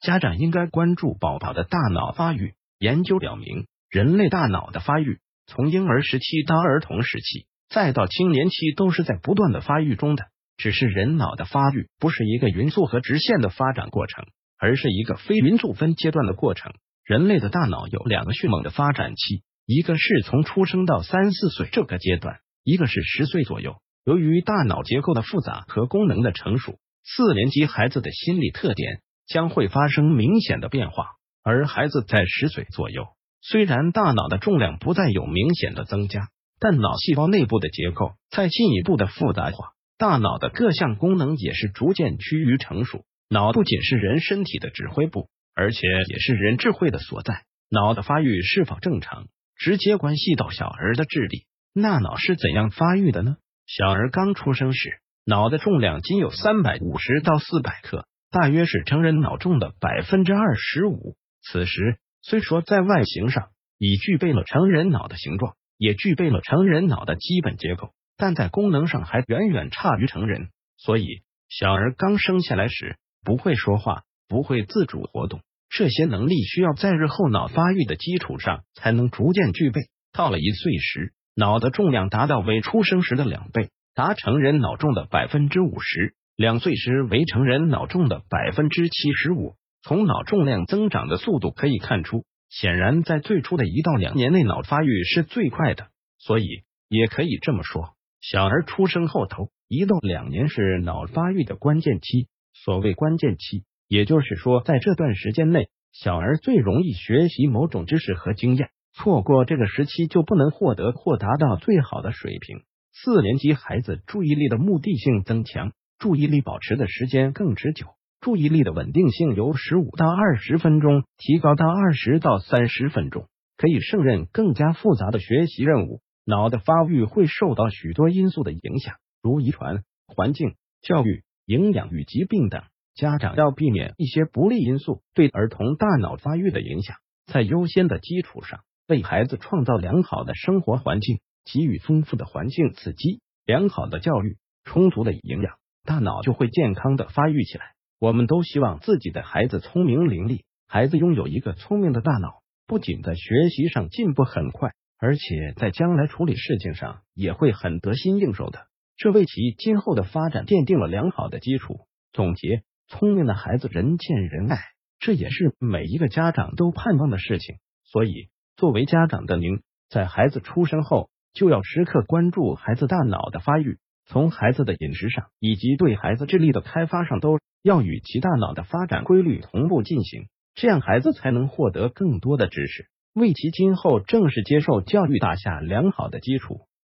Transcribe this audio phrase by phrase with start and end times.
[0.00, 2.54] 家长应该关注宝宝的大脑发育。
[2.78, 10.24] 研究表明，人类大脑的发育从婴儿时期到儿童时期，再到青年期，都是在不断的发育中的。
[10.56, 14.24] 只是人脑的发育不是一个匀速和直线的发展过程，
[14.58, 16.72] 而是一个非匀速分阶段的过程。
[17.04, 23.76] 人类的大脑有两个迅猛的发展期，一个是从出生到三四岁这个阶段，一个是十岁左右。
[24.06, 31.12] 由于大脑结构的复杂和功能的成熟，四年级孩子的心理特点将会发生明显的变化。
[31.42, 33.06] 而孩子在十岁左右，
[33.40, 36.28] 虽然大脑的重量不再有明显的增加，
[36.58, 39.70] 但脑细胞内部的结构在进一步的复杂化。
[39.96, 43.04] 大脑的各项功能也是逐渐趋于成熟。
[43.28, 47.44] 脑不仅是人身体的指挥部，而且也是人智慧的所在。
[47.70, 51.44] 脑的发育是否正常，直接关系到小儿的智力。
[51.72, 53.36] 那脑是怎样发育的呢？
[53.66, 61.16] 小儿刚出生时，脑的重量仅有三百五十到四百克，大约是成人脑重的百分之二十五。
[61.42, 63.48] 此时虽说在外形上
[63.78, 67.92] 已具备了成人脑的形状，也具备了成人脑的基本结构。
[68.16, 79.80] 但在功能上还远远差于成人，所以小儿刚生下来时不会说话，不会自主活动，这些能力需要在日后脑发育的基础上才能逐渐具备。
[80.12, 89.56] 到了一岁时，脑的重量达到为出生时的两倍，达成人脑重的百分之五十；两岁时为成人脑重的百分之七十五。
[89.82, 96.46] 从脑重量增长的速度可以看出，显然在最初的一到两年内脑发育是最快的，所以
[96.88, 97.90] 也可以这么说。
[98.22, 102.28] 小儿出生后头一到两年是脑发育的关键期。
[102.54, 108.70] 所谓关键期，也就是说，在这段时间内，小儿最容易学习某种知识和经验。
[108.94, 112.62] 错过这个时期，就不能获得或达到最好的水平。
[112.94, 117.88] 四年级孩子注意力的目的性增强，注意力保持的时间更持久，
[118.22, 126.00] 注意力的稳定性由十五到二十分钟提高到二十到三十分钟，可以胜任更加复杂的学习任务。
[126.24, 132.62] 脑的发育会受到许多因素的影响，如遗传、环境、教育、营养与疾病等。
[132.94, 136.96] 家长要避免一些不利因素对儿童大脑发育的影响，
[137.26, 145.56] 在优先的基础上，为孩子创造良好的生活环境，给予丰富的环境刺激、良好的教育、充足的营养，
[145.90, 147.72] 大脑就会健康的发育起来。
[147.98, 154.70] 我们都希望自己的孩子聪明伶俐，孩子拥有一个聪明的大脑，不仅在学习上进步很快。
[155.00, 161.80] 而且在将来处理事情上也会很得心应手的，这为其今后的发展奠定了良好的基础。
[162.12, 164.58] 总结：聪明的孩子人见人爱，
[165.00, 167.56] 这也是每一个家长都盼望的事情。
[167.82, 180.26] 所以，作为家长的您，在孩子出生后就要时刻关注孩子大脑的发育，从孩子的饮食上以及对孩子智力的开发上，都要与其大脑的发展规律同步进行，
[180.56, 182.86] 这样孩子才能获得更多的知识。
[183.14, 186.62] 为其今后正式接受教育打下良好的基础。